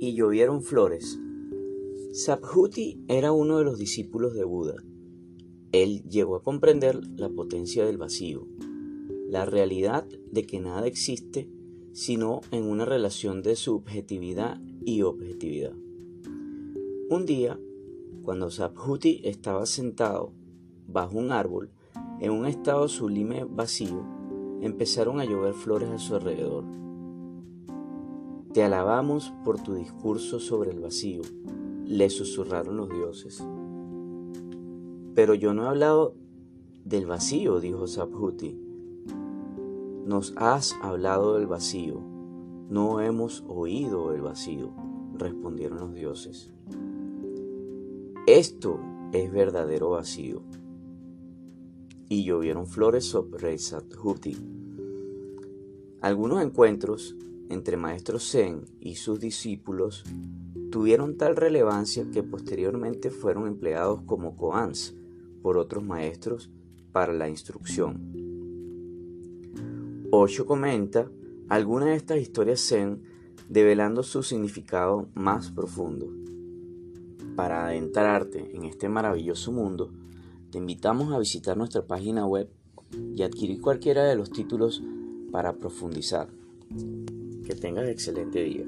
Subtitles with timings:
[0.00, 1.18] llovieron flores.
[2.12, 4.76] Sabhuti era uno de los discípulos de Buda.
[5.72, 8.46] Él llegó a comprender la potencia del vacío,
[9.28, 11.50] la realidad de que nada existe
[11.96, 15.72] sino en una relación de subjetividad y objetividad.
[17.08, 17.58] Un día,
[18.22, 20.34] cuando Sabhuti estaba sentado
[20.86, 21.70] bajo un árbol,
[22.20, 24.04] en un estado sublime vacío,
[24.60, 26.64] empezaron a llover flores a su alrededor.
[28.56, 31.20] Te alabamos por tu discurso sobre el vacío,
[31.84, 33.44] le susurraron los dioses.
[35.14, 36.14] Pero yo no he hablado
[36.82, 38.58] del vacío, dijo Sabhuti.
[40.06, 42.00] Nos has hablado del vacío,
[42.70, 44.70] no hemos oído el vacío,
[45.18, 46.50] respondieron los dioses.
[48.26, 48.80] Esto
[49.12, 50.40] es verdadero vacío.
[52.08, 54.34] Y llovieron flores sobre Sabhuti.
[56.00, 57.16] Algunos encuentros
[57.48, 60.04] entre maestros Zen y sus discípulos
[60.70, 64.94] tuvieron tal relevancia que posteriormente fueron empleados como koans
[65.42, 66.50] por otros maestros
[66.92, 68.26] para la instrucción.
[70.10, 71.10] Osho comenta
[71.48, 73.02] algunas de estas historias Zen
[73.48, 76.08] develando su significado más profundo.
[77.36, 79.92] Para adentrarte en este maravilloso mundo,
[80.50, 82.48] te invitamos a visitar nuestra página web
[83.14, 84.82] y adquirir cualquiera de los títulos
[85.30, 86.28] para profundizar.
[87.46, 88.64] Que tengas excelente día.